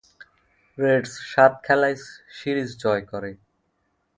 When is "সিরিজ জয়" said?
2.37-3.03